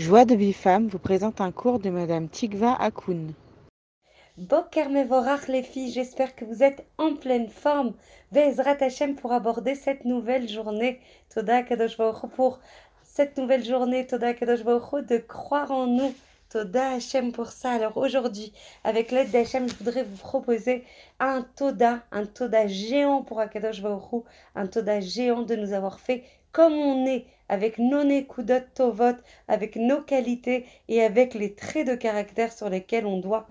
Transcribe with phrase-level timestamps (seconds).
[0.00, 3.34] Joie de Bifam vous présente un cours de Madame Tigva Akoun.
[4.38, 7.92] Boker Mevorach les filles, j'espère que vous êtes en pleine forme.
[8.32, 11.00] Vezrat Hashem pour aborder cette nouvelle journée.
[11.28, 11.98] Toda Kadosh
[12.34, 12.60] pour
[13.02, 14.06] cette nouvelle journée.
[14.06, 16.14] Toda Kadosh de croire en nous.
[16.48, 17.70] Toda Hashem pour ça.
[17.70, 18.54] Alors aujourd'hui,
[18.84, 20.82] avec l'aide d'Hachem, je voudrais vous proposer
[21.18, 23.82] un Toda, un Toda géant pour Akadosh
[24.54, 29.16] un Toda géant de nous avoir fait comme on est, avec nos nekudot tovot,
[29.48, 33.48] avec nos qualités et avec les traits de caractère sur lesquels on doit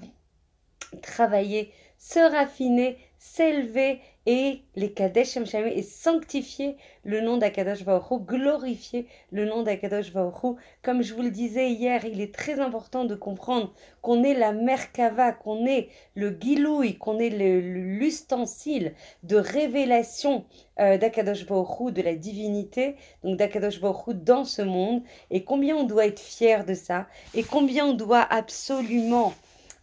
[1.02, 9.08] travailler, se raffiner, s'élever et les Kadesh Shamshamé et sanctifier le nom d'Akadosh Baruch glorifier
[9.32, 13.16] le nom d'Akadosh Baruch Comme je vous le disais hier, il est très important de
[13.16, 20.45] comprendre qu'on est la Merkava, qu'on est le Gilouï, qu'on est l'ustensile de révélation
[20.80, 25.84] euh, d'Akadosh Baruch de la divinité, donc d'Akadosh Baruch dans ce monde, et combien on
[25.84, 29.34] doit être fier de ça, et combien on doit absolument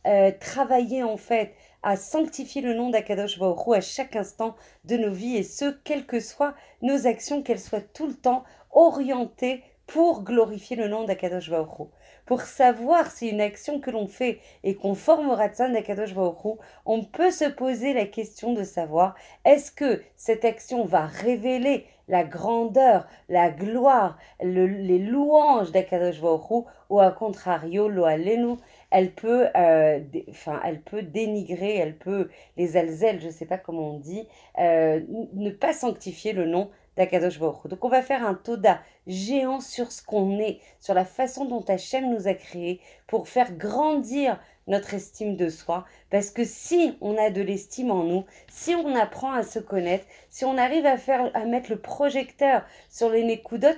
[0.06, 1.52] euh, travailler en fait
[1.86, 4.56] à sanctifier le nom d'Akadosh Baruch à chaque instant
[4.86, 8.42] de nos vies et ce, quelles que soient nos actions, qu'elles soient tout le temps
[8.72, 11.88] orientées pour glorifier le nom d'Akadosh Baruch
[12.26, 17.04] Pour savoir si une action que l'on fait est conforme au Ratzan d'Akadosh Baruch on
[17.04, 23.06] peut se poser la question de savoir est-ce que cette action va révéler la grandeur,
[23.28, 28.06] la gloire, les louanges d'Akadosh Baruch ou à contrario, lo
[28.90, 30.00] elle peut, euh,
[30.64, 34.26] elle peut dénigrer, elle peut, les alzelles, je ne sais pas comment on dit,
[34.58, 35.00] euh,
[35.34, 39.92] ne pas sanctifier le nom d'Akadosh Baruch Donc on va faire un toda géant sur
[39.92, 44.94] ce qu'on est, sur la façon dont Hachem nous a créés pour faire grandir notre
[44.94, 45.84] estime de soi.
[46.10, 50.06] Parce que si on a de l'estime en nous, si on apprend à se connaître,
[50.30, 53.68] si on arrive à faire, à mettre le projecteur sur les Nekudot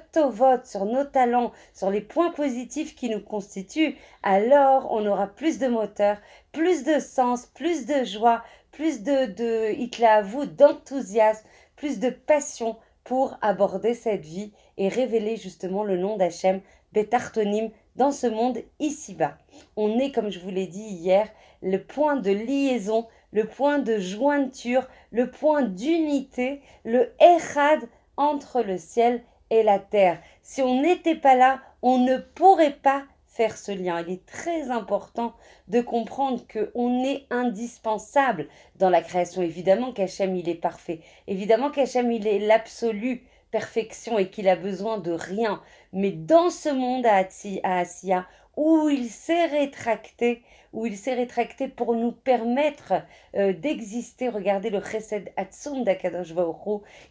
[0.65, 5.69] sur nos talents, sur les points positifs qui nous constituent, alors on aura plus de
[5.69, 6.19] moteur,
[6.53, 13.39] plus de sens, plus de joie, plus de, de vous d'enthousiasme, plus de passion pour
[13.41, 16.61] aborder cette vie et révéler justement le nom d'Hachem,
[16.93, 19.37] Betartonim, dans ce monde ici-bas.
[19.77, 21.29] On est, comme je vous l'ai dit hier,
[21.63, 27.81] le point de liaison, le point de jointure, le point d'unité, le Echad
[28.17, 30.21] entre le ciel et la terre.
[30.43, 34.03] Si on n'était pas là, on ne pourrait pas faire ce lien.
[34.07, 35.35] Il est très important
[35.67, 38.49] de comprendre qu'on est indispensable
[38.79, 39.43] dans la création.
[39.43, 41.01] Évidemment qu'Hachem, il est parfait.
[41.27, 45.63] Évidemment qu'Hachem, il est l'absolu perfection et qu'il a besoin de rien.
[45.93, 47.27] Mais dans ce monde à,
[47.63, 48.27] Asiya,
[48.57, 50.43] où il s'est rétracté,
[50.73, 52.95] où il s'est rétracté pour nous permettre
[53.37, 56.35] euh, d'exister, regardez le Chesed Atsum d'Akadosh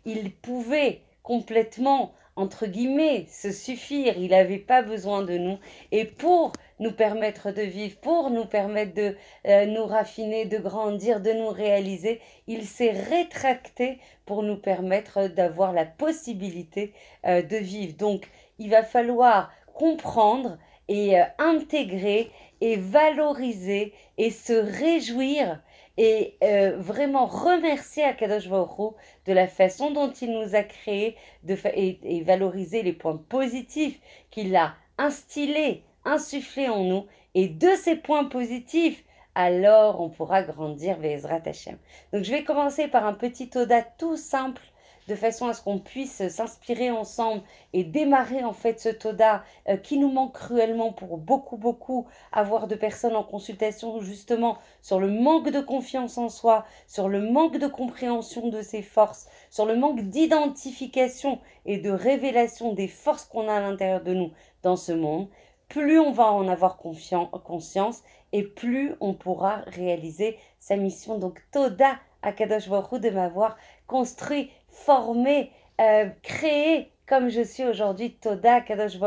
[0.06, 4.18] il pouvait complètement entre guillemets, se suffire.
[4.18, 5.58] Il n'avait pas besoin de nous.
[5.92, 9.18] Et pour nous permettre de vivre, pour nous permettre de
[9.48, 15.74] euh, nous raffiner, de grandir, de nous réaliser, il s'est rétracté pour nous permettre d'avoir
[15.74, 16.94] la possibilité
[17.26, 17.98] euh, de vivre.
[17.98, 22.30] Donc, il va falloir comprendre et euh, intégrer
[22.62, 25.60] et valoriser et se réjouir
[25.98, 31.58] et euh, vraiment remercier Akadosh Baruch de la façon dont il nous a créés de
[31.74, 34.00] et, valoriser les points positifs
[34.30, 37.06] qu'il a instillés, insufflés en nous.
[37.34, 39.04] Et de ces points positifs,
[39.36, 41.78] alors on pourra grandir Vezrat Hashem.
[42.14, 44.62] Donc je vais commencer par un petit oda tout simple
[45.08, 47.42] de façon à ce qu'on puisse s'inspirer ensemble
[47.74, 52.68] et démarrer en fait ce Toda euh, qui nous manque cruellement pour beaucoup beaucoup avoir
[52.68, 57.58] de personnes en consultation justement sur le manque de confiance en soi, sur le manque
[57.58, 63.48] de compréhension de ses forces, sur le manque d'identification et de révélation des forces qu'on
[63.48, 64.32] a à l'intérieur de nous
[64.64, 65.28] dans ce monde.
[65.70, 71.18] Plus on va en avoir conscience et plus on pourra réaliser sa mission.
[71.18, 73.58] Donc Toda Akadosh Baruch de m'avoir
[73.88, 75.52] construit formé,
[75.82, 79.00] euh, créé comme je suis aujourd'hui, Toda Kadosh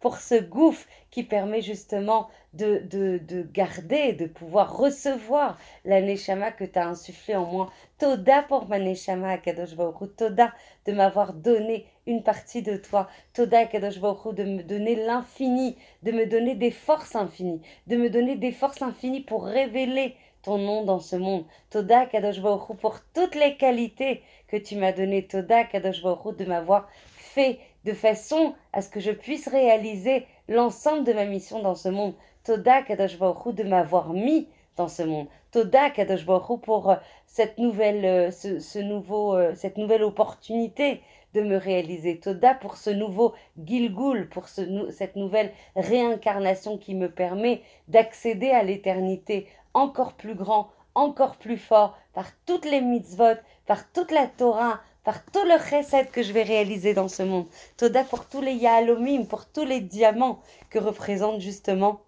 [0.00, 6.50] pour ce gouffre qui permet justement de, de, de garder, de pouvoir recevoir la Neshama
[6.50, 7.70] que tu as insufflé en moi.
[7.98, 9.76] Toda pour ma Neshama Kadosh
[10.16, 10.54] Toda
[10.86, 13.06] de m'avoir donné une partie de toi.
[13.34, 18.36] Toda Kadosh de me donner l'infini, de me donner des forces infinies, de me donner
[18.36, 21.44] des forces infinies pour révéler ton nom dans ce monde.
[21.70, 25.26] Toda Kadosh pour toutes les qualités que tu m'as données.
[25.26, 31.12] Toda Kadosh de m'avoir fait de façon à ce que je puisse réaliser l'ensemble de
[31.12, 32.14] ma mission dans ce monde.
[32.44, 35.26] Toda Kadosh de m'avoir mis dans ce monde.
[35.50, 36.96] Toda Kadosh pour euh,
[37.26, 41.02] cette nouvelle, euh, euh, cette nouvelle opportunité
[41.34, 42.18] de me réaliser.
[42.18, 49.46] Toda pour ce nouveau Gilgul, pour cette nouvelle réincarnation qui me permet d'accéder à l'éternité
[49.74, 53.36] encore plus grand, encore plus fort, par toutes les mitzvot,
[53.66, 57.46] par toute la Torah, par tout le chesed que je vais réaliser dans ce monde.
[57.76, 60.40] Toda pour tous les yahalomim, pour tous les diamants
[60.70, 62.00] que représente justement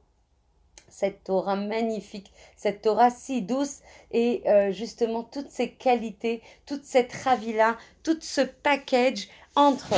[0.88, 3.80] cette Torah magnifique, cette Torah si douce
[4.10, 9.94] et euh, justement toutes ces qualités, toute cette ravila, tout ce package entre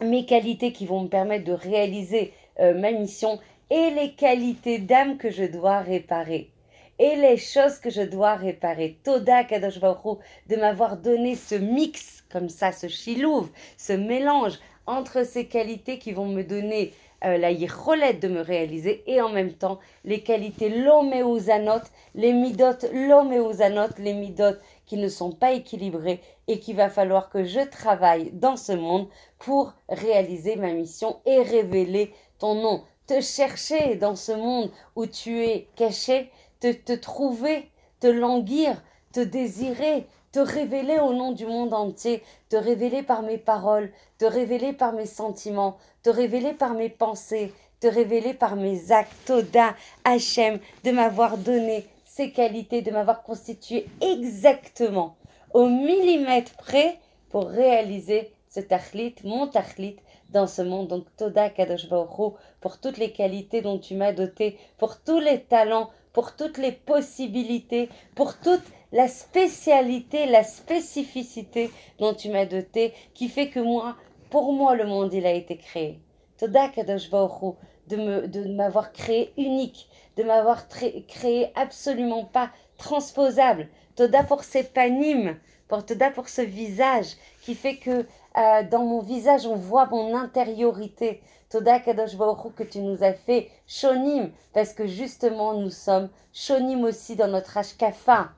[0.00, 3.38] mes qualités qui vont me permettre de réaliser euh, ma mission
[3.70, 6.50] et les qualités d'âme que je dois réparer
[6.98, 8.98] et les choses que je dois réparer.
[9.04, 15.46] Toda Kadosh de m'avoir donné ce mix comme ça, ce chilouve, ce mélange entre ces
[15.46, 16.92] qualités qui vont me donner
[17.24, 21.82] euh, la yirolette de me réaliser et en même temps les qualités l'homéosanot,
[22.14, 24.56] les midot l'homéosanot, les midot
[24.86, 29.08] qui ne sont pas équilibrés et qu'il va falloir que je travaille dans ce monde
[29.38, 32.84] pour réaliser ma mission et révéler ton nom.
[33.06, 36.30] Te chercher dans ce monde où tu es caché,
[36.60, 38.82] te, te trouver, te languir,
[39.12, 44.24] te désirer, te révéler au nom du monde entier, te révéler par mes paroles, te
[44.24, 49.74] révéler par mes sentiments, te révéler par mes pensées, te révéler par mes actes, Toda,
[50.04, 55.16] Hachem, de m'avoir donné ces qualités, de m'avoir constitué exactement
[55.54, 56.98] au millimètre près
[57.30, 59.96] pour réaliser ce tachlit, mon tachlit,
[60.30, 60.88] dans ce monde.
[60.88, 65.40] Donc, Toda Kadosh Baruch pour toutes les qualités dont tu m'as doté, pour tous les
[65.40, 71.70] talents, pour toutes les possibilités, pour toute la spécialité, la spécificité
[72.00, 73.94] dont tu m'as doté, qui fait que moi,
[74.28, 76.00] pour moi, le monde, il a été créé.
[76.36, 83.68] Toda Kadosh de m'avoir créé unique, de m'avoir créé absolument pas transposable.
[83.94, 85.36] Toda pour ces panimes,
[85.68, 87.12] pour Toda pour ce visage
[87.42, 88.06] qui fait que
[88.36, 91.22] euh, dans mon visage, on voit mon intériorité.
[91.48, 92.16] Toda Kadosh
[92.56, 97.56] que tu nous as fait shonim, parce que justement nous sommes shonim aussi dans notre
[97.56, 98.28] ashkafa,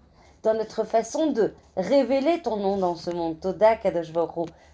[0.44, 3.40] dans notre façon de révéler ton nom dans ce monde.
[3.40, 4.12] Toda Kadosh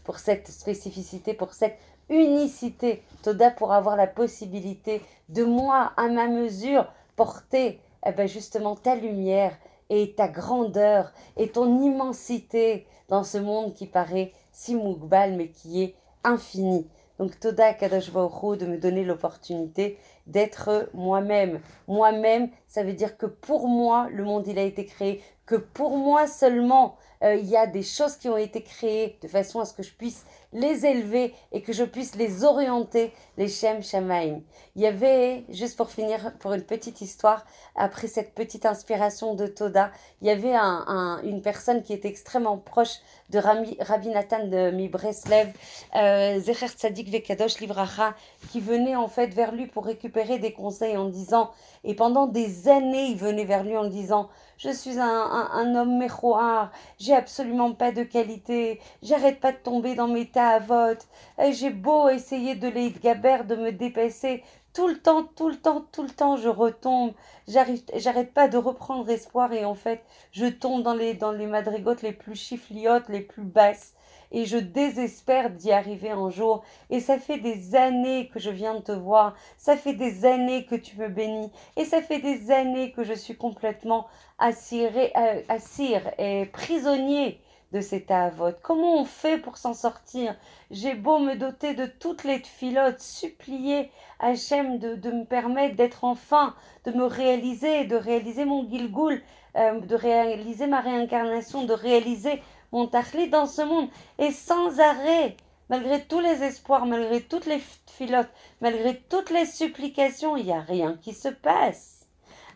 [0.04, 1.78] pour cette spécificité, pour cette
[2.08, 3.02] unicité.
[3.22, 6.86] Toda pour avoir la possibilité de moi, à ma mesure,
[7.16, 9.56] porter eh ben justement ta lumière
[9.90, 15.82] et ta grandeur et ton immensité dans ce monde qui paraît si mougbal mais qui
[15.82, 15.94] est
[16.24, 16.88] infini.
[17.18, 21.60] Donc Toda Kadosh de me donner l'opportunité d'être moi-même.
[21.88, 25.98] Moi-même, ça veut dire que pour moi, le monde il a été créé, que pour
[25.98, 29.64] moi seulement, euh, il y a des choses qui ont été créées de façon à
[29.64, 34.40] ce que je puisse les élever et que je puisse les orienter, les Shem Shamaim.
[34.74, 39.46] Il y avait, juste pour finir, pour une petite histoire, après cette petite inspiration de
[39.46, 39.90] Toda,
[40.22, 45.52] il y avait un, une personne qui était extrêmement proche de Rabbi, Nathan de Mibreslev,
[45.94, 48.14] euh, Zecher Tzadik Vekadosh Livracha,
[48.50, 51.50] qui venait en fait vers lui pour récupérer des conseils en disant,
[51.84, 55.98] et pendant des années, il venait vers lui en disant, je suis un, un, homme
[55.98, 60.30] méchoir, j'ai absolument pas de qualité, j'arrête pas de tomber dans mes
[60.66, 61.06] vote
[61.52, 64.42] j'ai beau essayer de les gaber, de me dépasser,
[64.76, 67.12] tout le temps, tout le temps, tout le temps, je retombe,
[67.48, 69.52] j'arrête pas de reprendre espoir.
[69.54, 73.42] Et en fait, je tombe dans les, dans les madrigotes les plus chiffliotes, les plus
[73.42, 73.94] basses
[74.32, 76.64] et je désespère d'y arriver un jour.
[76.90, 80.66] Et ça fait des années que je viens de te voir, ça fait des années
[80.66, 84.06] que tu me bénis, et ça fait des années que je suis complètement
[84.38, 87.40] assiré, euh, assir et prisonnier
[87.72, 88.58] de cet avote.
[88.62, 90.36] Comment on fait pour s'en sortir?
[90.70, 93.90] J'ai beau me doter de toutes les filotes, supplier
[94.20, 96.54] Hachem de, de me permettre d'être enfin,
[96.84, 99.20] de me réaliser, de réaliser mon Gilgul,
[99.56, 102.40] euh, de réaliser ma réincarnation, de réaliser
[102.72, 103.88] mon tachli dans ce monde.
[104.18, 105.36] Et sans arrêt,
[105.68, 108.30] malgré tous les espoirs, malgré toutes les filotes,
[108.60, 112.05] malgré toutes les supplications, il n'y a rien qui se passe.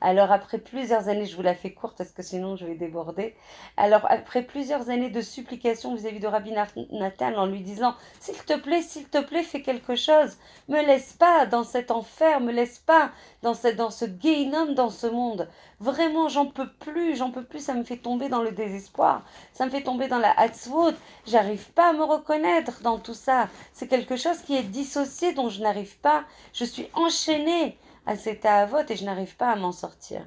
[0.00, 3.34] Alors après plusieurs années, je vous la fais courte parce que sinon je vais déborder.
[3.76, 8.58] Alors après plusieurs années de supplication vis-à-vis de Rabbi Nathan en lui disant S'il te
[8.58, 10.38] plaît, s'il te plaît, fais quelque chose.
[10.68, 13.10] Me laisse pas dans cet enfer, me laisse pas
[13.42, 14.06] dans, ce, dans ce
[14.74, 15.48] dans ce monde.
[15.80, 19.64] Vraiment, j'en peux plus, j'en peux plus, ça me fait tomber dans le désespoir, ça
[19.64, 20.94] me fait tomber dans la hatzvout,
[21.26, 23.48] j'arrive pas à me reconnaître dans tout ça.
[23.72, 28.44] C'est quelque chose qui est dissocié, dont je n'arrive pas, je suis enchaînée à cet
[28.44, 30.22] et je n'arrive pas à m'en sortir.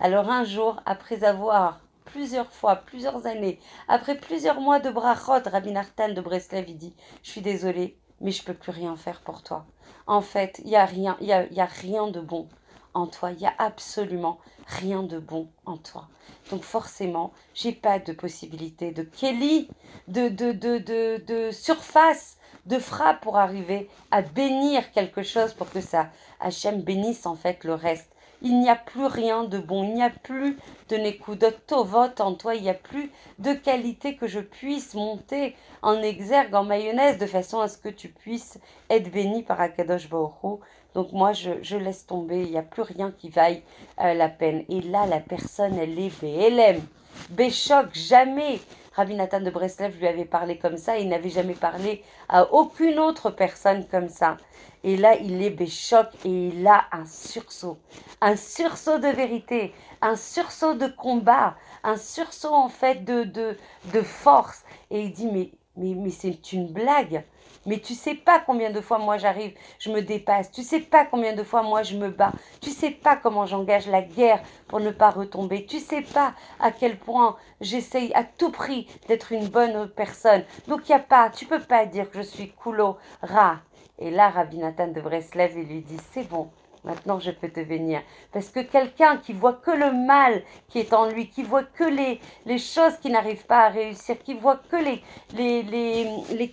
[0.00, 5.72] Alors un jour, après avoir plusieurs fois, plusieurs années, après plusieurs mois de brachot, Rabbi
[5.72, 9.66] Nartan de Breslev, dit Je suis désolé, mais je peux plus rien faire pour toi.
[10.06, 12.48] En fait, il n'y a rien, y a, y a rien de bon.
[12.94, 13.32] en toi.
[13.32, 16.08] Il n'y a absolument rien de bon en toi.
[16.50, 19.68] Donc forcément, j'ai pas de possibilité de Kelly,
[20.08, 20.78] de, de, de,
[21.24, 26.08] de surface, de frappe pour arriver à bénir quelque chose pour que ça,
[26.40, 28.10] Hachem bénisse en fait le reste.
[28.42, 30.58] Il n'y a plus rien de bon, il n'y a plus
[30.90, 35.56] de Nekudot Tovot en toi, il n'y a plus de qualité que je puisse monter
[35.80, 38.58] en exergue, en mayonnaise, de façon à ce que tu puisses
[38.90, 40.60] être béni par Akadosh Baruch
[40.94, 43.62] Donc moi, je, laisse tomber, il n'y a plus rien qui vaille
[44.00, 44.64] euh, la peine.
[44.68, 46.82] Et là, la personne, elle est BLM.
[47.30, 48.60] Béchoc, jamais.
[48.94, 53.00] Rabbi Nathan de Breslev lui avait parlé comme ça, il n'avait jamais parlé à aucune
[53.00, 54.36] autre personne comme ça.
[54.84, 57.78] Et là, il est béchoc et il a un sursaut.
[58.20, 63.56] Un sursaut de vérité, un sursaut de combat, un sursaut en fait de, de,
[63.92, 64.62] de force.
[64.90, 67.24] Et il dit, mais, mais, mais c'est une blague.
[67.66, 70.50] Mais tu sais pas combien de fois moi j'arrive, je me dépasse.
[70.50, 72.32] Tu sais pas combien de fois moi je me bats.
[72.60, 75.66] Tu sais pas comment j'engage la guerre pour ne pas retomber.
[75.66, 80.44] Tu sais pas à quel point j'essaye à tout prix d'être une bonne personne.
[80.68, 83.58] Donc il y a pas, tu peux pas dire que je suis coulo, rat.
[83.98, 86.50] Et là, Rabbi Nathan de Breslev, il lui dit, c'est bon,
[86.84, 88.02] maintenant je peux te bénir.
[88.32, 91.84] Parce que quelqu'un qui voit que le mal qui est en lui, qui voit que
[91.84, 95.02] les, les choses qui n'arrivent pas à réussir, qui voit que les,
[95.34, 96.52] les, les, les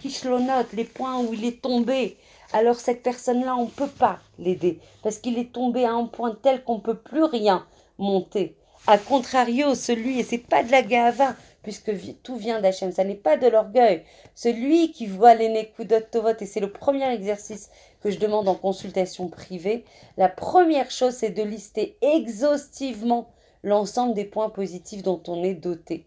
[0.74, 2.18] les points où il est tombé,
[2.54, 4.80] alors cette personne-là, on ne peut pas l'aider.
[5.04, 7.66] Parce qu'il est tombé à un point tel qu'on ne peut plus rien
[7.98, 8.58] monter.
[8.88, 11.92] A contrario, celui, et c'est pas de la gava, puisque
[12.24, 14.04] tout vient d'Hachem, ça n'est pas de l'orgueil.
[14.34, 17.70] Celui qui voit les Nekudot Tovot, et c'est le premier exercice
[18.02, 19.86] que je demande en consultation privée,
[20.18, 23.30] la première chose, c'est de lister exhaustivement
[23.64, 26.06] l'ensemble des points positifs dont on est doté.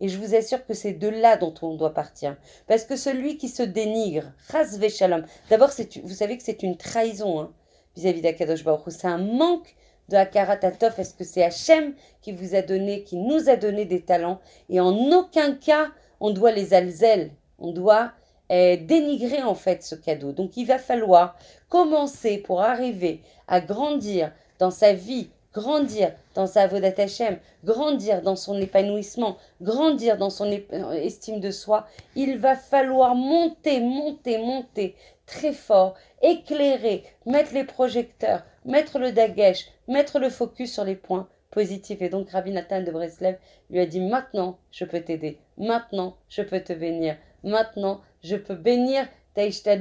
[0.00, 2.36] Et je vous assure que c'est de là dont on doit partir.
[2.66, 5.70] Parce que celui qui se dénigre, Ras Shalom, d'abord,
[6.02, 7.52] vous savez que c'est une trahison hein,
[7.96, 9.74] vis-à-vis d'Akadosh Baruch C'est un manque
[10.08, 14.02] de Hakarat Est-ce que c'est Hachem qui vous a donné, qui nous a donné des
[14.02, 14.40] talents?
[14.68, 17.30] Et en aucun cas, on doit les alzel.
[17.58, 18.12] On doit
[18.50, 20.32] eh, dénigrer en fait ce cadeau.
[20.32, 21.36] Donc il va falloir
[21.68, 28.36] commencer pour arriver à grandir dans sa vie, grandir dans sa Vodat Hachem, grandir dans
[28.36, 30.50] son épanouissement, grandir dans son
[30.92, 31.86] estime de soi.
[32.16, 34.94] Il va falloir monter, monter, monter
[35.26, 41.28] très fort, éclairer, mettre les projecteurs, mettre le dagesh, mettre le focus sur les points
[41.50, 42.02] positifs.
[42.02, 43.38] Et donc Rabbi Nathan de Breslev
[43.70, 48.56] lui a dit maintenant je peux t'aider, maintenant je peux te bénir, maintenant je peux
[48.56, 49.06] bénir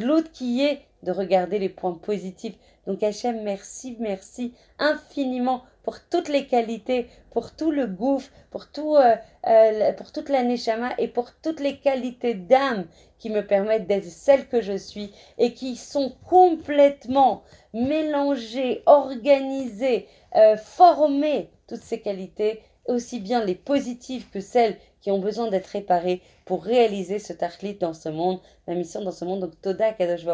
[0.02, 2.56] l'autre qui est de regarder les points positifs.
[2.88, 8.96] Donc Hachem, merci, merci infiniment pour toutes les qualités, pour tout le gouffre, pour, tout,
[8.96, 9.16] euh,
[9.48, 12.86] euh, pour toute la neshama et pour toutes les qualités d'âme
[13.20, 20.58] qui me permettent d'être celle que je suis et qui sont complètement mélangées, organisées, euh,
[20.58, 26.22] formées, toutes ces qualités, aussi bien les positives que celles qui ont besoin d'être réparées
[26.46, 29.42] pour réaliser ce tachlit dans ce monde, la mission dans ce monde.
[29.42, 30.26] Donc Toda Kadosh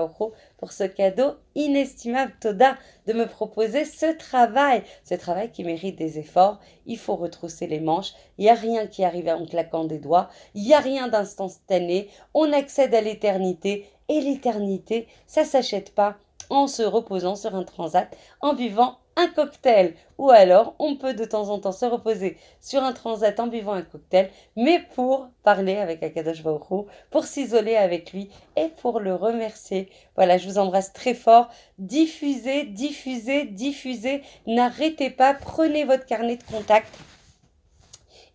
[0.57, 6.19] pour ce cadeau inestimable, Toda, de me proposer ce travail, ce travail qui mérite des
[6.19, 6.59] efforts.
[6.85, 8.13] Il faut retrousser les manches.
[8.37, 10.29] Il n'y a rien qui arrive en claquant des doigts.
[10.55, 12.09] Il n'y a rien d'instantané.
[12.33, 13.85] On accède à l'éternité.
[14.11, 16.17] Et l'éternité, ça s'achète pas
[16.49, 18.97] en se reposant sur un transat, en buvant
[19.27, 19.93] cocktail.
[20.17, 23.73] Ou alors, on peut de temps en temps se reposer sur un transat en buvant
[23.73, 29.15] un cocktail, mais pour parler avec Akadosh Baruch pour s'isoler avec lui et pour le
[29.15, 29.89] remercier.
[30.15, 31.49] Voilà, je vous embrasse très fort.
[31.77, 34.23] Diffusez, diffusez, diffusez.
[34.47, 35.33] N'arrêtez pas.
[35.33, 36.93] Prenez votre carnet de contact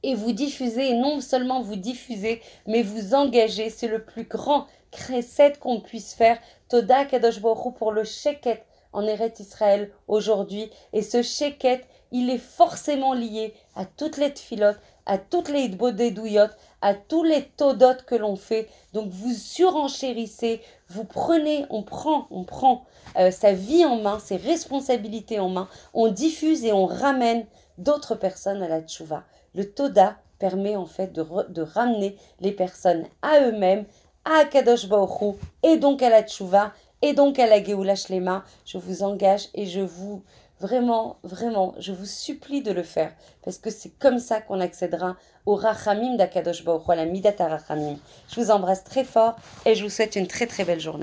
[0.05, 3.71] et vous diffusez, non seulement vous diffusez, mais vous engagez.
[3.71, 6.39] C'est le plus grand crécette qu'on puisse faire.
[6.69, 8.65] Toda Kadosh Baruch pour le sheket
[8.95, 10.71] en Eret Israël aujourd'hui.
[10.95, 16.57] Et ce sheket, il est forcément lié à toutes les tfilotes, à toutes les bodédouillotes,
[16.81, 18.69] à tous les todot que l'on fait.
[18.93, 22.85] Donc vous surenchérissez, vous prenez, on prend, on prend
[23.17, 27.47] euh, sa vie en main, ses responsabilités en main, on diffuse et on ramène
[27.79, 29.25] d'autres personnes à la tchouva.
[29.55, 33.87] Le toda permet en fait de, de ramener les personnes à eux-mêmes,
[34.25, 36.73] à Kadosh Baruch et donc à la tchouva
[37.05, 40.23] et donc à la Geoula Shlema, je vous engage et je vous,
[40.59, 43.13] vraiment, vraiment, je vous supplie de le faire.
[43.45, 47.99] Parce que c'est comme ça qu'on accédera au Rachamim d'Akadosh Baruch à la Midat Rachamim.
[48.31, 51.03] Je vous embrasse très fort et je vous souhaite une très très belle journée.